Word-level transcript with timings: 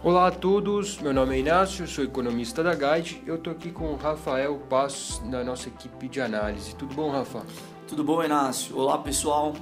Olá 0.00 0.28
a 0.28 0.30
todos, 0.30 1.00
meu 1.00 1.12
nome 1.12 1.34
é 1.34 1.40
Inácio, 1.40 1.84
sou 1.88 2.04
economista 2.04 2.62
da 2.62 2.72
Guide. 2.72 3.20
Eu 3.26 3.34
estou 3.34 3.52
aqui 3.52 3.72
com 3.72 3.86
o 3.86 3.96
Rafael 3.96 4.56
Passos, 4.70 5.18
da 5.28 5.42
nossa 5.42 5.68
equipe 5.68 6.08
de 6.08 6.20
análise. 6.20 6.72
Tudo 6.76 6.94
bom, 6.94 7.10
Rafa? 7.10 7.44
Tudo 7.88 8.04
bom, 8.04 8.22
Inácio? 8.22 8.78
Olá, 8.78 8.96
pessoal. 8.98 9.56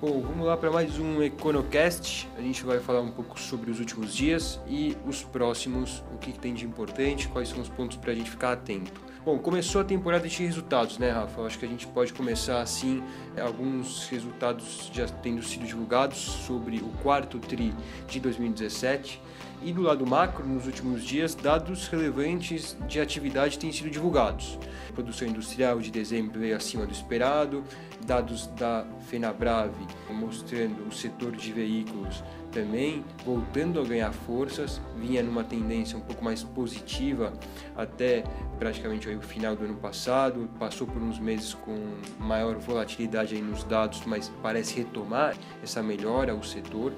Bom, 0.00 0.22
vamos 0.22 0.46
lá 0.46 0.56
para 0.56 0.70
mais 0.70 0.98
um 0.98 1.22
EconoCast. 1.22 2.26
A 2.38 2.40
gente 2.40 2.64
vai 2.64 2.80
falar 2.80 3.02
um 3.02 3.10
pouco 3.10 3.38
sobre 3.38 3.70
os 3.70 3.78
últimos 3.78 4.14
dias 4.14 4.58
e 4.66 4.96
os 5.06 5.22
próximos, 5.22 6.02
o 6.14 6.16
que 6.16 6.32
tem 6.32 6.54
de 6.54 6.64
importante, 6.64 7.28
quais 7.28 7.50
são 7.50 7.60
os 7.60 7.68
pontos 7.68 7.98
para 7.98 8.12
a 8.12 8.14
gente 8.14 8.30
ficar 8.30 8.52
atento. 8.52 9.02
Bom, 9.22 9.38
começou 9.38 9.80
a 9.80 9.84
temporada 9.84 10.26
de 10.28 10.42
resultados, 10.42 10.98
né, 10.98 11.10
Rafa? 11.10 11.40
Eu 11.40 11.46
acho 11.46 11.58
que 11.58 11.64
a 11.64 11.68
gente 11.68 11.86
pode 11.86 12.12
começar 12.12 12.60
assim, 12.60 13.02
alguns 13.38 14.06
resultados 14.08 14.90
já 14.92 15.06
tendo 15.06 15.42
sido 15.42 15.66
divulgados 15.66 16.18
sobre 16.18 16.78
o 16.78 16.88
quarto 17.02 17.38
TRI 17.38 17.74
de 18.06 18.20
2017. 18.20 19.20
E 19.62 19.72
do 19.72 19.82
lado 19.82 20.06
macro, 20.06 20.46
nos 20.46 20.66
últimos 20.66 21.04
dias, 21.04 21.34
dados 21.34 21.88
relevantes 21.88 22.76
de 22.86 23.00
atividade 23.00 23.58
têm 23.58 23.72
sido 23.72 23.90
divulgados. 23.90 24.58
Produção 24.94 25.26
industrial 25.26 25.80
de 25.80 25.90
dezembro 25.90 26.38
veio 26.38 26.56
acima 26.56 26.86
do 26.86 26.92
esperado, 26.92 27.64
dados 28.06 28.46
da 28.48 28.86
FenaBrave 29.08 29.86
mostrando 30.10 30.86
o 30.86 30.92
setor 30.92 31.32
de 31.32 31.52
veículos 31.52 32.22
também 32.54 33.04
voltando 33.24 33.80
a 33.80 33.84
ganhar 33.84 34.12
forças, 34.12 34.80
vinha 34.96 35.22
numa 35.22 35.42
tendência 35.42 35.98
um 35.98 36.00
pouco 36.00 36.24
mais 36.24 36.44
positiva 36.44 37.32
até 37.76 38.22
praticamente 38.60 39.08
o 39.08 39.20
final 39.20 39.56
do 39.56 39.64
ano 39.64 39.74
passado, 39.74 40.48
passou 40.56 40.86
por 40.86 41.02
uns 41.02 41.18
meses 41.18 41.52
com 41.52 41.76
maior 42.18 42.56
volatilidade 42.56 43.36
nos 43.42 43.64
dados, 43.64 44.02
mas 44.06 44.32
parece 44.40 44.76
retomar 44.76 45.36
essa 45.62 45.82
melhora 45.82 46.32
o 46.32 46.44
setor 46.44 46.92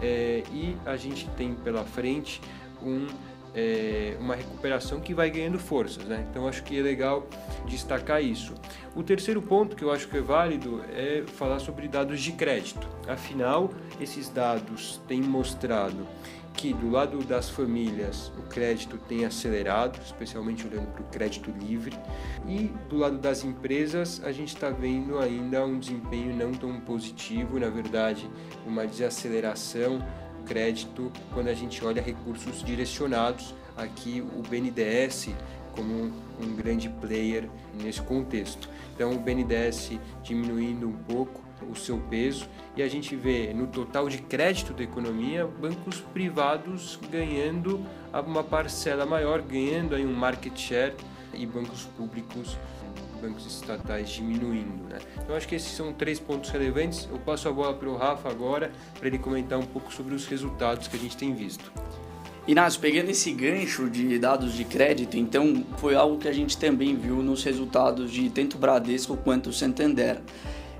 é, 0.00 0.44
e 0.52 0.76
a 0.86 0.96
gente 0.96 1.28
tem 1.30 1.52
pela 1.54 1.84
frente 1.92 2.40
um 2.82 3.06
é, 3.54 4.16
uma 4.18 4.34
recuperação 4.34 5.00
que 5.00 5.12
vai 5.12 5.30
ganhando 5.30 5.58
forças, 5.58 6.04
né? 6.04 6.26
Então 6.30 6.48
acho 6.48 6.62
que 6.62 6.78
é 6.78 6.82
legal 6.82 7.26
destacar 7.66 8.22
isso. 8.22 8.54
O 8.94 9.02
terceiro 9.02 9.42
ponto 9.42 9.76
que 9.76 9.84
eu 9.84 9.92
acho 9.92 10.08
que 10.08 10.16
é 10.16 10.20
válido 10.20 10.82
é 10.90 11.24
falar 11.26 11.58
sobre 11.58 11.86
dados 11.86 12.20
de 12.20 12.32
crédito. 12.32 12.88
Afinal, 13.06 13.70
esses 14.00 14.28
dados 14.28 15.00
têm 15.06 15.20
mostrado 15.20 16.06
que 16.54 16.72
do 16.72 16.90
lado 16.90 17.18
das 17.24 17.48
famílias 17.48 18.30
o 18.38 18.42
crédito 18.42 18.98
tem 18.98 19.24
acelerado, 19.24 19.98
especialmente 20.04 20.66
olhando 20.66 20.86
para 20.88 21.02
o 21.02 21.06
crédito 21.06 21.50
livre, 21.50 21.98
e 22.46 22.70
do 22.88 22.98
lado 22.98 23.18
das 23.18 23.42
empresas 23.42 24.22
a 24.22 24.32
gente 24.32 24.54
está 24.54 24.68
vendo 24.68 25.18
ainda 25.18 25.64
um 25.64 25.78
desempenho 25.78 26.34
não 26.36 26.52
tão 26.52 26.78
positivo, 26.80 27.58
na 27.58 27.70
verdade, 27.70 28.28
uma 28.66 28.86
desaceleração 28.86 30.06
crédito 30.42 31.12
quando 31.32 31.48
a 31.48 31.54
gente 31.54 31.84
olha 31.84 32.02
recursos 32.02 32.62
direcionados, 32.62 33.54
aqui 33.76 34.20
o 34.20 34.42
BNDES 34.42 35.30
como 35.74 36.12
um 36.40 36.54
grande 36.56 36.88
player 36.88 37.48
nesse 37.74 38.02
contexto. 38.02 38.68
Então 38.94 39.12
o 39.12 39.18
BNDES 39.18 39.92
diminuindo 40.22 40.88
um 40.88 40.92
pouco 40.92 41.42
o 41.70 41.76
seu 41.76 41.98
peso 42.10 42.48
e 42.76 42.82
a 42.82 42.88
gente 42.88 43.14
vê 43.14 43.52
no 43.54 43.66
total 43.66 44.08
de 44.08 44.18
crédito 44.18 44.72
da 44.72 44.82
economia 44.82 45.46
bancos 45.46 46.00
privados 46.12 46.98
ganhando 47.10 47.84
uma 48.26 48.42
parcela 48.42 49.06
maior, 49.06 49.40
ganhando 49.40 49.94
aí 49.94 50.04
um 50.04 50.14
market 50.14 50.58
share 50.58 50.94
e 51.32 51.46
bancos 51.46 51.84
públicos 51.96 52.56
bancos 53.22 53.46
estatais 53.46 54.10
diminuindo. 54.10 54.88
Né? 54.88 54.98
Então 55.22 55.36
acho 55.36 55.46
que 55.46 55.54
esses 55.54 55.70
são 55.70 55.92
três 55.92 56.18
pontos 56.18 56.50
relevantes. 56.50 57.08
Eu 57.10 57.18
passo 57.18 57.48
a 57.48 57.52
bola 57.52 57.72
para 57.72 57.88
o 57.88 57.96
Rafa 57.96 58.28
agora 58.28 58.72
para 58.98 59.06
ele 59.06 59.18
comentar 59.18 59.58
um 59.58 59.66
pouco 59.66 59.94
sobre 59.94 60.14
os 60.14 60.26
resultados 60.26 60.88
que 60.88 60.96
a 60.96 60.98
gente 60.98 61.16
tem 61.16 61.32
visto. 61.32 61.72
Inácio, 62.46 62.80
pegando 62.80 63.08
esse 63.08 63.30
gancho 63.30 63.88
de 63.88 64.18
dados 64.18 64.54
de 64.54 64.64
crédito, 64.64 65.16
então 65.16 65.64
foi 65.76 65.94
algo 65.94 66.18
que 66.18 66.26
a 66.26 66.32
gente 66.32 66.58
também 66.58 66.96
viu 66.96 67.22
nos 67.22 67.44
resultados 67.44 68.10
de 68.10 68.28
tanto 68.30 68.58
Bradesco 68.58 69.16
quanto 69.16 69.52
Santander. 69.52 70.20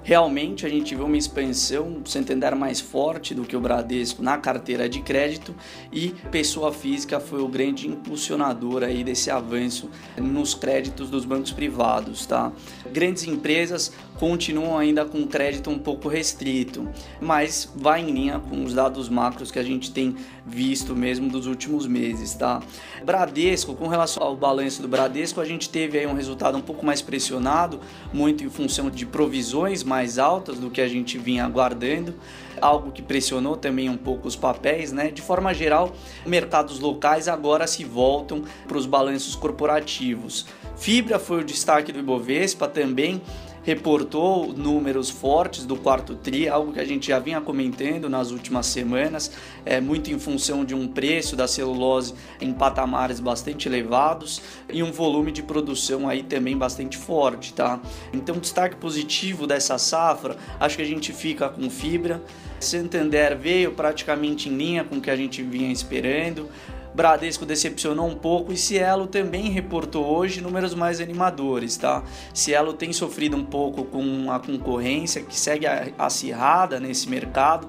Realmente 0.05 0.67
a 0.67 0.69
gente 0.69 0.95
viu 0.97 1.07
uma 1.07 1.17
expansão 1.17 2.03
Santander 2.05 2.57
mais 2.57 2.81
forte 2.81 3.35
do 3.35 3.45
que 3.45 3.57
o 3.57 3.61
Bradesco 3.61 4.23
na 4.23 4.37
carteira 4.37 4.89
de 4.89 5.01
crédito 5.01 5.55
e 5.93 6.11
pessoa 6.31 6.73
física 6.73 7.21
foi 7.21 7.41
o 7.41 7.47
grande 7.47 7.87
impulsionador 7.87 8.83
aí 8.83 9.05
desse 9.05 9.31
avanço 9.31 9.89
nos 10.17 10.55
créditos 10.55 11.09
dos 11.09 11.25
bancos 11.25 11.53
privados, 11.53 12.27
tá? 12.27 12.51
Grandes 12.93 13.25
empresas 13.25 13.93
continuam 14.19 14.77
ainda 14.77 15.05
com 15.05 15.27
crédito 15.27 15.71
um 15.71 15.79
pouco 15.79 16.09
restrito, 16.09 16.89
mas 17.21 17.71
vai 17.75 18.03
em 18.03 18.11
linha 18.11 18.41
com 18.41 18.65
os 18.65 18.75
dados 18.75 19.09
macros 19.09 19.51
que 19.53 19.59
a 19.59 19.63
gente 19.63 19.93
tem 19.93 20.17
visto 20.47 20.95
mesmo 20.95 21.29
dos 21.29 21.47
últimos 21.47 21.87
meses, 21.87 22.35
tá? 22.35 22.61
Bradesco, 23.05 23.75
com 23.75 23.87
relação 23.87 24.23
ao 24.23 24.37
balanço 24.37 24.83
do 24.83 24.89
Bradesco, 24.89 25.41
a 25.41 25.45
gente 25.45 25.69
teve 25.69 25.99
aí 25.99 26.07
um 26.07 26.15
resultado 26.15 26.57
um 26.59 26.61
pouco 26.61 26.85
mais 26.85 27.01
pressionado, 27.01 27.81
muito 28.13 28.45
em 28.45 28.51
função 28.51 28.91
de 28.91 29.07
provisões 29.07 29.83
mais 29.85 30.19
altas 30.19 30.59
do 30.59 30.71
que 30.71 30.81
a 30.81 30.89
gente 30.89 31.19
vinha 31.19 31.45
aguardando, 31.45 32.15
algo 32.61 32.91
que 32.91 33.03
pressionou 33.03 33.57
também 33.57 33.89
um 33.89 33.97
pouco 33.97 34.29
os 34.29 34.37
papéis, 34.37 34.93
né? 34.93 35.11
De 35.11 35.23
forma 35.23 35.53
geral, 35.55 35.93
mercados 36.27 36.81
locais 36.81 37.29
agora 37.29 37.67
se 37.67 37.85
voltam 37.85 38.43
para 38.67 38.77
os 38.77 38.87
balanços 38.87 39.35
corporativos. 39.35 40.47
Fibra 40.77 41.19
foi 41.19 41.41
o 41.41 41.45
destaque 41.45 41.93
do 41.93 41.99
Ibovespa 41.99 42.67
também 42.67 43.21
reportou 43.63 44.53
números 44.53 45.09
fortes 45.09 45.65
do 45.65 45.77
quarto 45.77 46.15
TRI, 46.15 46.49
algo 46.49 46.73
que 46.73 46.81
a 46.81 46.85
gente 46.85 47.09
já 47.09 47.19
vinha 47.19 47.41
comentando 47.41 48.09
nas 48.09 48.31
últimas 48.31 48.67
semanas, 48.67 49.33
é, 49.65 49.81
muito 49.81 50.11
em 50.11 50.19
função 50.19 50.65
de 50.65 50.75
um 50.75 50.89
preço 50.89 51.37
da 51.37 51.47
celulose 51.47 52.15
em 52.41 52.53
patamares 52.53 53.21
bastante 53.21 53.69
elevados 53.69 54.41
e 54.73 54.83
um 54.83 54.91
volume 54.91 55.31
de 55.31 55.43
produção 55.43 56.09
aí 56.09 56.23
também 56.23 56.57
bastante 56.57 56.97
forte, 56.97 57.53
tá? 57.53 57.81
Então, 58.13 58.39
destaque 58.39 58.77
positivo 58.77 59.47
dessa 59.47 59.79
safra, 59.79 60.37
acho 60.59 60.77
que 60.77 60.83
a 60.83 60.87
gente 60.87 61.13
fica 61.13 61.49
com 61.49 61.69
fibra. 61.71 62.23
Santander 62.59 63.37
veio 63.37 63.73
praticamente 63.73 64.49
em 64.49 64.57
linha 64.57 64.85
com 64.85 64.97
o 64.97 65.01
que 65.01 65.11
a 65.11 65.17
gente 65.17 65.43
vinha 65.43 65.73
esperando. 65.73 66.49
Bradesco 66.95 67.47
decepcionou 67.47 68.07
um 68.07 68.15
pouco 68.15 68.53
e 68.53 68.57
Cielo 68.57 69.07
também 69.07 69.51
reportou 69.51 70.05
hoje 70.05 70.41
números 70.41 70.75
mais 70.75 71.01
animadores, 71.01 71.77
tá? 71.77 72.03
Cielo 72.35 72.73
tem 72.73 72.93
sofrido 72.93 73.37
um 73.37 73.45
pouco 73.45 73.85
com 73.85 74.31
a 74.31 74.39
concorrência 74.39 75.23
que 75.23 75.39
segue 75.39 75.67
acirrada 75.99 76.79
nesse 76.79 77.09
mercado. 77.09 77.69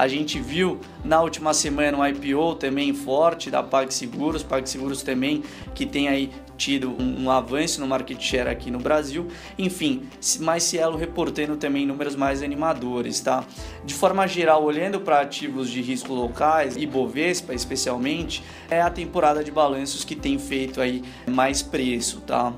A 0.00 0.08
gente 0.08 0.40
viu 0.40 0.80
na 1.04 1.20
última 1.20 1.52
semana 1.52 1.98
um 1.98 2.06
IPO 2.06 2.54
também 2.54 2.94
forte 2.94 3.50
da 3.50 3.62
PagSeguros, 3.62 4.42
PagSeguros 4.42 5.02
também 5.02 5.42
que 5.74 5.84
tem 5.84 6.08
aí 6.08 6.32
tido 6.56 6.88
um, 6.98 7.24
um, 7.24 7.30
avanço 7.30 7.82
no 7.82 7.86
market 7.86 8.18
share 8.18 8.48
aqui 8.48 8.70
no 8.70 8.78
Brasil. 8.78 9.28
Enfim, 9.58 10.08
mais 10.38 10.62
Cielo 10.62 10.96
reportando 10.96 11.54
também 11.58 11.84
números 11.84 12.16
mais 12.16 12.42
animadores, 12.42 13.20
tá? 13.20 13.44
De 13.84 13.92
forma 13.92 14.26
geral, 14.26 14.64
olhando 14.64 15.00
para 15.02 15.20
ativos 15.20 15.68
de 15.68 15.82
risco 15.82 16.14
locais 16.14 16.78
e 16.78 16.86
Bovespa 16.86 17.52
especialmente, 17.52 18.42
é 18.70 18.80
a 18.80 18.88
temporada 18.88 19.44
de 19.44 19.50
balanços 19.50 20.02
que 20.02 20.16
tem 20.16 20.38
feito 20.38 20.80
aí 20.80 21.04
mais 21.28 21.60
preço, 21.60 22.22
tá? 22.22 22.54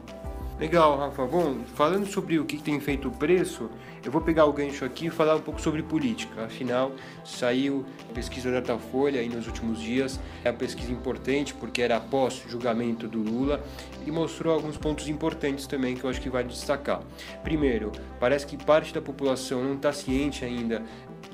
Legal, 0.62 0.96
Rafa. 0.96 1.26
Bom, 1.26 1.64
falando 1.74 2.06
sobre 2.06 2.38
o 2.38 2.44
que 2.44 2.56
tem 2.56 2.78
feito 2.78 3.08
o 3.08 3.10
preço, 3.10 3.68
eu 4.04 4.12
vou 4.12 4.20
pegar 4.20 4.44
o 4.44 4.52
gancho 4.52 4.84
aqui 4.84 5.06
e 5.06 5.10
falar 5.10 5.34
um 5.34 5.40
pouco 5.40 5.60
sobre 5.60 5.82
política. 5.82 6.44
Afinal, 6.44 6.92
saiu 7.24 7.84
a 8.08 8.14
pesquisa 8.14 8.48
da 8.48 8.60
Datafolha 8.60 9.20
aí 9.20 9.28
nos 9.28 9.48
últimos 9.48 9.80
dias. 9.80 10.20
É 10.44 10.50
uma 10.50 10.56
pesquisa 10.56 10.92
importante 10.92 11.52
porque 11.52 11.82
era 11.82 11.96
após 11.96 12.44
julgamento 12.48 13.08
do 13.08 13.18
Lula 13.18 13.60
e 14.06 14.12
mostrou 14.12 14.54
alguns 14.54 14.76
pontos 14.76 15.08
importantes 15.08 15.66
também 15.66 15.96
que 15.96 16.04
eu 16.04 16.10
acho 16.10 16.20
que 16.20 16.30
vale 16.30 16.46
destacar. 16.46 17.02
Primeiro, 17.42 17.90
parece 18.20 18.46
que 18.46 18.56
parte 18.56 18.94
da 18.94 19.02
população 19.02 19.64
não 19.64 19.74
está 19.74 19.92
ciente 19.92 20.44
ainda 20.44 20.80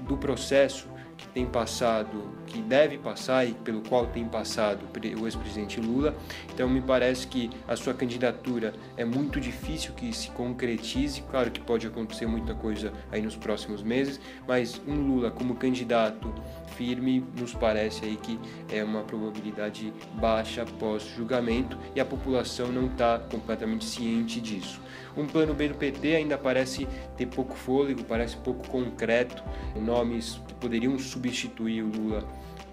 do 0.09 0.17
processo 0.17 0.89
que 1.19 1.29
tem 1.29 1.45
passado, 1.45 2.33
que 2.49 2.61
deve 2.61 2.99
passar 2.99 3.47
e 3.47 3.53
pelo 3.53 3.83
qual 3.83 4.07
tem 4.07 4.25
passado 4.25 4.81
o 5.21 5.27
ex-presidente 5.27 5.81
Lula. 5.81 6.17
Então 6.53 6.69
me 6.69 6.81
parece 6.81 7.27
que 7.27 7.51
a 7.67 7.77
sua 7.77 7.95
candidatura 7.95 8.73
é 8.97 9.05
muito 9.05 9.41
difícil 9.41 9.93
que 9.95 10.13
se 10.13 10.31
concretize. 10.31 11.23
Claro 11.31 11.51
que 11.51 11.61
pode 11.61 11.87
acontecer 11.87 12.27
muita 12.27 12.55
coisa 12.55 12.93
aí 13.13 13.23
nos 13.23 13.37
próximos 13.37 13.83
meses, 13.83 14.21
mas 14.47 14.81
um 14.87 14.95
Lula 14.95 15.31
como 15.31 15.55
candidato 15.55 16.33
firme 16.77 17.25
nos 17.39 17.55
parece 17.55 18.05
aí 18.05 18.17
que 18.17 18.39
é 18.73 18.83
uma 18.83 19.03
probabilidade 19.03 19.93
baixa 20.15 20.63
após 20.63 21.03
julgamento 21.17 21.79
e 21.95 22.01
a 22.01 22.05
população 22.05 22.73
não 22.73 22.87
está 22.87 23.19
completamente 23.19 23.85
ciente 23.85 24.41
disso. 24.41 24.81
Um 25.17 25.27
plano 25.27 25.53
B 25.53 25.69
do 25.69 25.75
PT 25.75 26.15
ainda 26.15 26.39
parece 26.39 26.87
ter 27.17 27.27
pouco 27.27 27.57
fôlego, 27.57 28.05
parece 28.05 28.37
pouco 28.37 28.69
concreto. 28.69 29.43
Nomes 29.75 30.41
que 30.47 30.55
poderiam 30.55 30.97
substituir 30.99 31.83
o 31.83 31.91
Lula 31.91 32.25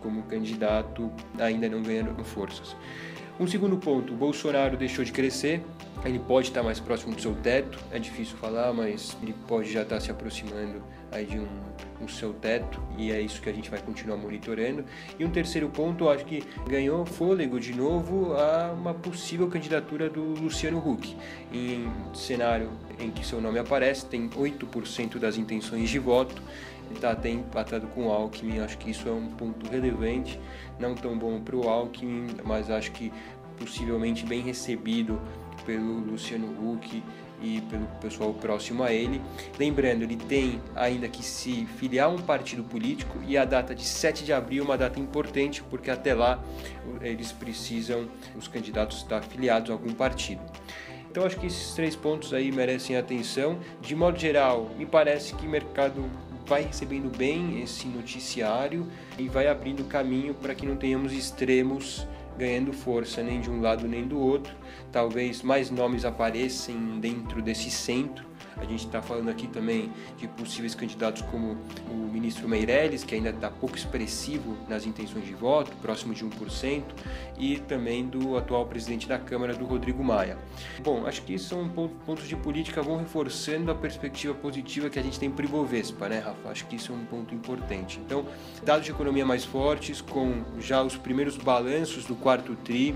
como 0.06 0.22
candidato 0.22 1.12
ainda 1.40 1.68
não 1.68 1.81
ganharam 1.81 2.24
forças. 2.24 2.75
Um 3.40 3.48
segundo 3.48 3.75
ponto, 3.78 4.13
o 4.13 4.16
Bolsonaro 4.16 4.78
deixou 4.78 5.04
de 5.04 5.12
crescer, 5.12 5.63
ele 6.06 6.19
pode 6.19 6.50
estar 6.50 6.62
mais 6.62 6.80
próximo 6.80 7.16
do 7.16 7.22
seu 7.22 7.34
teto, 7.34 7.80
é 7.92 7.98
difícil 7.98 8.38
falar, 8.38 8.72
mas 8.72 9.18
ele 9.22 9.34
pode 9.48 9.74
já 9.74 9.81
estar 9.81 10.00
se 10.00 10.12
aproximando 10.12 10.81
aí 11.12 11.25
de 11.25 11.40
um, 11.40 11.48
um 12.02 12.07
seu 12.07 12.34
teto 12.34 12.81
e 12.98 13.12
é 13.12 13.22
isso 13.22 13.42
que 13.42 13.50
a 13.50 13.54
gente 13.54 13.69
vai 13.69 13.80
continuar 13.81 14.18
monitorando. 14.18 14.86
E 15.18 15.25
um 15.25 15.30
terceiro 15.30 15.69
ponto, 15.69 16.10
acho 16.10 16.25
que 16.25 16.44
ganhou 16.68 17.06
fôlego 17.06 17.60
de 17.60 17.74
novo 17.74 18.34
a 18.34 18.74
uma 18.74 18.94
possível 18.94 19.48
candidatura 19.48 20.10
do 20.10 20.22
Luciano 20.22 20.78
Huck. 20.78 21.16
Em 21.52 21.92
cenário 22.13 22.72
em 23.00 23.12
que 23.12 23.25
seu 23.25 23.42
nome 23.42 23.60
aparece, 23.60 24.06
tem 24.06 24.30
8% 24.30 25.18
das 25.18 25.38
intenções 25.38 25.90
de 25.90 26.00
voto, 26.00 26.42
está 26.94 27.12
até 27.12 27.30
empatado 27.30 27.88
com 27.88 28.07
o 28.07 28.12
Alckmin, 28.12 28.60
acho 28.60 28.78
que 28.78 28.92
isso 28.92 29.07
é 29.07 29.12
um 29.12 29.28
ponto 29.30 29.69
relevante, 29.69 30.40
não 30.80 30.96
tão 30.96 31.18
bom 31.18 31.40
para 31.42 31.56
o 31.56 31.68
Alckmin, 31.68 32.28
mas 32.44 32.69
acho 32.69 32.92
que 32.92 33.12
possivelmente 33.57 34.25
bem 34.25 34.42
recebido 34.42 35.19
pelo 35.66 36.00
Luciano 36.00 36.48
Huck 36.48 37.02
e 37.42 37.62
pelo 37.62 37.86
pessoal 38.02 38.34
próximo 38.34 38.84
a 38.84 38.92
ele. 38.92 39.22
Lembrando, 39.58 40.04
ele 40.04 40.16
tem 40.16 40.62
ainda 40.76 41.08
que 41.08 41.24
se 41.24 41.66
filiar 41.78 42.08
a 42.08 42.12
um 42.12 42.18
partido 42.18 42.64
político 42.64 43.20
e 43.28 43.38
a 43.38 43.46
data 43.46 43.74
de 43.74 43.84
7 43.84 44.24
de 44.24 44.34
abril 44.34 44.64
é 44.64 44.66
uma 44.66 44.78
data 44.78 45.00
importante 45.00 45.64
porque 45.64 45.90
até 45.90 46.14
lá 46.14 46.44
eles 47.02 47.32
precisam, 47.32 48.08
os 48.36 48.48
candidatos, 48.48 48.98
estar 48.98 49.22
filiados 49.22 49.70
a 49.70 49.74
algum 49.74 49.94
partido. 49.94 50.42
Então 51.10 51.26
acho 51.26 51.40
que 51.40 51.48
esses 51.48 51.74
três 51.74 51.96
pontos 51.96 52.34
aí 52.34 52.52
merecem 52.52 52.98
atenção. 52.98 53.58
De 53.81 53.96
modo 53.96 54.20
geral, 54.20 54.70
me 54.78 54.86
parece 54.86 55.34
que 55.36 55.48
o 55.48 55.50
mercado 55.50 56.10
vai 56.46 56.64
recebendo 56.64 57.16
bem 57.16 57.62
esse 57.62 57.88
noticiário 57.88 58.88
e 59.18 59.28
vai 59.28 59.48
abrindo 59.48 59.84
caminho 59.86 60.34
para 60.34 60.54
que 60.54 60.66
não 60.66 60.76
tenhamos 60.76 61.14
extremos 61.14 62.06
ganhando 62.38 62.74
força 62.74 63.24
nem 63.24 63.40
de 63.40 63.50
um 63.50 63.62
lado 63.62 63.88
nem 63.88 64.08
do 64.08 64.20
outro. 64.20 64.54
Talvez 64.92 65.42
mais 65.42 65.70
nomes 65.70 66.06
apareçam 66.06 67.00
dentro 67.00 67.42
desse 67.42 67.70
centro 67.70 68.35
a 68.57 68.66
gente 68.66 68.86
está 68.86 69.02
falando 69.02 69.30
aqui 69.30 69.48
também 69.48 69.92
de 70.18 70.28
possíveis 70.28 70.74
candidatos 70.74 71.22
como 71.24 71.57
o 71.90 71.94
ministro 71.94 72.48
Meirelles, 72.48 73.04
que 73.04 73.16
ainda 73.16 73.30
está 73.30 73.50
pouco 73.50 73.75
expressivo 73.75 74.57
nas 74.68 74.86
intenções 74.86 75.25
de 75.25 75.34
voto, 75.34 75.72
próximo 75.78 76.13
de 76.13 76.25
1%, 76.25 76.84
e 77.38 77.57
também 77.60 78.06
do 78.06 78.38
atual 78.38 78.66
presidente 78.66 79.07
da 79.07 79.18
Câmara, 79.18 79.54
do 79.54 79.66
Rodrigo 79.66 80.04
Maia. 80.04 80.38
Bom, 80.84 81.06
acho 81.06 81.22
que 81.24 81.38
são 81.38 81.68
pontos 82.06 82.28
de 82.28 82.36
política 82.36 82.81
vão 82.81 82.98
reforçando 82.98 83.72
a 83.72 83.75
perspectiva 83.75 84.34
positiva 84.34 84.90
que 84.90 85.00
a 85.00 85.04
gente 85.04 85.19
tem 85.19 85.30
para 85.30 85.44
o 85.44 85.50
Ibovespa, 85.50 86.07
né, 86.07 86.19
Rafa? 86.19 86.50
Acho 86.50 86.66
que 86.68 86.75
isso 86.75 86.92
é 86.92 86.96
um 86.96 87.06
ponto 87.06 87.34
importante. 87.34 88.00
Então, 88.06 88.25
dados 88.63 88.86
de 88.86 88.92
economia 88.92 89.25
mais 89.25 89.44
fortes, 89.44 90.02
com 90.02 90.44
já 90.60 90.81
os 90.81 90.96
primeiros 90.96 91.38
balanços 91.38 92.06
do 92.06 92.16
quarto 92.16 92.56
TRI, 92.56 92.96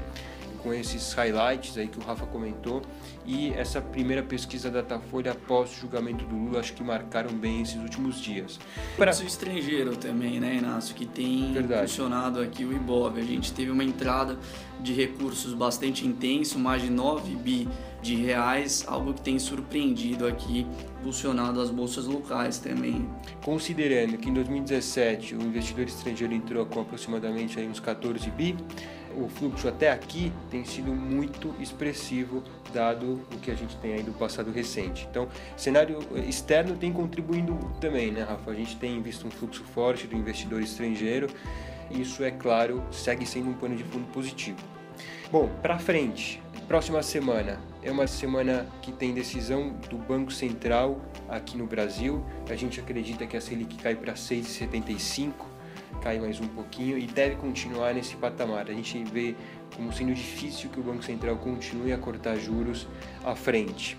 com 0.61 0.73
esses 0.73 1.13
highlights 1.13 1.77
aí 1.77 1.88
que 1.88 2.00
o 2.00 2.01
Rafa 2.01 2.25
comentou 2.25 2.81
e 3.25 3.51
essa 3.51 3.81
primeira 3.81 4.23
pesquisa 4.23 4.69
da 4.69 4.81
Datafolha 4.81 5.31
após 5.33 5.71
o 5.71 5.81
julgamento 5.81 6.25
do 6.25 6.35
Lula 6.35 6.59
acho 6.59 6.73
que 6.73 6.83
marcaram 6.83 7.31
bem 7.31 7.61
esses 7.61 7.75
últimos 7.75 8.19
dias. 8.19 8.59
Para 8.97 9.11
o 9.11 9.23
estrangeiro 9.23 9.95
também, 9.95 10.39
né, 10.39 10.56
Inácio, 10.56 10.95
que 10.95 11.06
tem 11.06 11.53
Verdade. 11.53 11.81
funcionado 11.81 12.41
aqui 12.41 12.65
o 12.65 12.73
Ibov. 12.73 13.17
A 13.17 13.23
gente 13.23 13.53
teve 13.53 13.71
uma 13.71 13.83
entrada 13.83 14.38
de 14.79 14.94
recursos 14.94 15.53
bastante 15.53 16.07
intenso, 16.07 16.57
mais 16.57 16.81
de 16.81 16.89
9 16.89 17.35
bi 17.35 17.67
de 18.01 18.15
reais, 18.15 18.85
algo 18.88 19.13
que 19.13 19.21
tem 19.21 19.38
surpreendido 19.38 20.25
aqui, 20.25 20.65
funcionado 21.03 21.59
as 21.61 21.69
bolsas 21.69 22.06
locais 22.06 22.57
também. 22.57 23.07
Considerando 23.44 24.17
que 24.17 24.29
em 24.29 24.33
2017 24.33 25.35
o 25.35 25.41
investidor 25.41 25.85
estrangeiro 25.85 26.33
entrou 26.33 26.65
com 26.65 26.81
aproximadamente 26.81 27.59
aí 27.59 27.67
uns 27.67 27.79
14 27.79 28.29
bi, 28.31 28.56
o 29.24 29.30
fluxo 29.30 29.68
até 29.68 29.92
aqui 29.92 30.31
tem 30.50 30.63
sido 30.66 30.94
muito 30.94 31.54
expressivo, 31.60 32.44
dado 32.74 33.21
o 33.33 33.39
que 33.39 33.51
a 33.51 33.56
gente 33.56 33.75
tem 33.77 33.94
aí 33.94 34.04
do 34.04 34.12
passado 34.12 34.51
recente. 34.51 35.07
Então, 35.10 35.27
cenário 35.57 36.00
externo 36.27 36.75
tem 36.75 36.92
contribuindo 36.92 37.57
também, 37.80 38.12
né, 38.12 38.24
Rafa? 38.24 38.51
A 38.51 38.56
gente 38.56 38.75
tem 38.77 39.01
visto 39.01 39.27
um 39.27 39.31
fluxo 39.31 39.63
forte 39.63 40.07
do 40.07 40.16
investidor 40.16 40.62
estrangeiro. 40.62 41.27
Isso, 41.92 42.24
é 42.24 42.31
claro, 42.31 42.83
segue 42.92 43.25
sendo 43.25 43.50
um 43.50 43.54
pano 43.54 43.75
de 43.75 43.83
fundo 43.83 44.07
positivo. 44.12 44.60
Bom, 45.31 45.50
para 45.62 45.77
frente, 45.77 46.42
próxima 46.68 47.01
semana 47.01 47.60
é 47.81 47.92
uma 47.92 48.06
semana 48.06 48.68
que 48.81 48.92
tem 48.92 49.13
decisão 49.13 49.71
do 49.89 49.98
Banco 49.98 50.31
Central 50.31 51.01
aqui 51.27 51.57
no 51.57 51.66
Brasil. 51.66 52.24
A 52.50 52.56
gente 52.56 52.80
acredita 52.80 53.25
que 53.25 53.36
a 53.36 53.42
Selic 53.42 53.75
cai 53.77 53.95
para 53.95 54.13
6,75 54.13 55.48
cai 55.99 56.19
mais 56.19 56.39
um 56.39 56.47
pouquinho 56.47 56.97
e 56.97 57.05
deve 57.05 57.35
continuar 57.35 57.93
nesse 57.93 58.15
patamar. 58.15 58.69
A 58.69 58.73
gente 58.73 59.03
vê 59.03 59.35
como 59.75 59.93
sendo 59.93 60.13
difícil 60.13 60.69
que 60.69 60.79
o 60.79 60.83
Banco 60.83 61.03
Central 61.03 61.37
continue 61.37 61.93
a 61.93 61.97
cortar 61.97 62.37
juros 62.37 62.87
à 63.23 63.35
frente. 63.35 63.97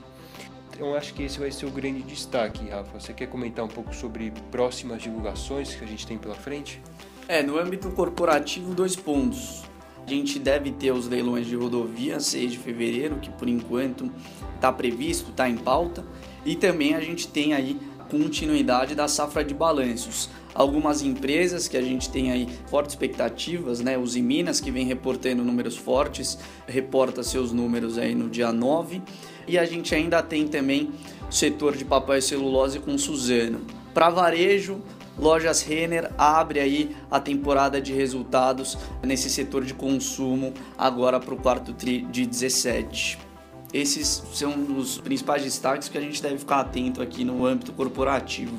Então 0.74 0.94
acho 0.94 1.12
que 1.12 1.22
esse 1.22 1.38
vai 1.38 1.50
ser 1.50 1.66
o 1.66 1.70
grande 1.70 2.02
destaque, 2.02 2.68
Rafa. 2.68 2.98
Você 2.98 3.12
quer 3.12 3.26
comentar 3.26 3.64
um 3.64 3.68
pouco 3.68 3.94
sobre 3.94 4.32
próximas 4.50 5.02
divulgações 5.02 5.74
que 5.74 5.84
a 5.84 5.86
gente 5.86 6.06
tem 6.06 6.16
pela 6.16 6.34
frente? 6.34 6.80
É, 7.28 7.42
no 7.42 7.58
âmbito 7.58 7.90
corporativo, 7.90 8.74
dois 8.74 8.96
pontos. 8.96 9.62
A 10.06 10.10
gente 10.10 10.38
deve 10.38 10.72
ter 10.72 10.90
os 10.90 11.06
leilões 11.06 11.46
de 11.46 11.54
rodovia 11.54 12.18
6 12.18 12.52
de 12.52 12.58
fevereiro, 12.58 13.16
que 13.18 13.30
por 13.30 13.48
enquanto 13.48 14.10
está 14.56 14.72
previsto, 14.72 15.30
está 15.30 15.48
em 15.48 15.56
pauta, 15.56 16.04
e 16.44 16.56
também 16.56 16.94
a 16.94 17.00
gente 17.00 17.28
tem 17.28 17.52
aí 17.52 17.78
continuidade 18.10 18.94
da 18.94 19.06
safra 19.06 19.44
de 19.44 19.54
balanços 19.54 20.28
algumas 20.54 21.02
empresas 21.02 21.68
que 21.68 21.76
a 21.76 21.82
gente 21.82 22.10
tem 22.10 22.30
aí 22.30 22.48
fortes 22.66 22.94
expectativas, 22.94 23.80
né? 23.80 23.96
Os 23.96 24.16
Minas 24.16 24.60
que 24.60 24.70
vem 24.70 24.86
reportando 24.86 25.44
números 25.44 25.76
fortes, 25.76 26.38
reporta 26.66 27.22
seus 27.22 27.52
números 27.52 27.98
aí 27.98 28.14
no 28.14 28.28
dia 28.28 28.52
9. 28.52 29.02
E 29.46 29.58
a 29.58 29.64
gente 29.64 29.94
ainda 29.94 30.22
tem 30.22 30.46
também 30.46 30.90
o 31.28 31.32
setor 31.32 31.76
de 31.76 31.84
papel 31.84 32.16
e 32.16 32.22
celulose 32.22 32.78
com 32.78 32.96
Suzano. 32.98 33.60
Para 33.94 34.10
varejo, 34.10 34.80
Lojas 35.18 35.62
Renner 35.62 36.10
abre 36.16 36.60
aí 36.60 36.96
a 37.10 37.18
temporada 37.18 37.80
de 37.80 37.92
resultados 37.92 38.78
nesse 39.02 39.28
setor 39.28 39.64
de 39.64 39.74
consumo 39.74 40.54
agora 40.78 41.18
para 41.18 41.34
o 41.34 41.36
quarto 41.36 41.72
tri 41.72 42.02
de 42.02 42.24
17. 42.24 43.29
Esses 43.72 44.22
são 44.32 44.76
os 44.76 44.98
principais 44.98 45.42
destaques 45.42 45.88
que 45.88 45.96
a 45.96 46.00
gente 46.00 46.20
deve 46.22 46.38
ficar 46.38 46.60
atento 46.60 47.00
aqui 47.00 47.24
no 47.24 47.46
âmbito 47.46 47.72
corporativo. 47.72 48.56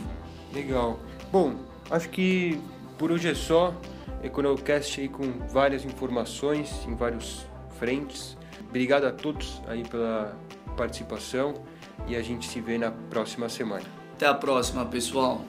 Legal. 0.53 0.99
Bom, 1.31 1.55
Acho 1.91 2.07
que 2.07 2.57
por 2.97 3.11
hoje 3.11 3.29
é 3.29 3.35
só. 3.35 3.75
Econocast 4.23 5.01
aí 5.01 5.09
com 5.09 5.23
várias 5.49 5.83
informações 5.83 6.85
em 6.87 6.95
vários 6.95 7.45
frentes. 7.77 8.37
Obrigado 8.69 9.05
a 9.05 9.11
todos 9.11 9.61
aí 9.67 9.83
pela 9.83 10.37
participação 10.77 11.55
e 12.07 12.15
a 12.15 12.21
gente 12.21 12.47
se 12.47 12.61
vê 12.61 12.77
na 12.77 12.91
próxima 12.91 13.49
semana. 13.49 13.83
Até 14.13 14.27
a 14.27 14.33
próxima, 14.33 14.85
pessoal. 14.85 15.43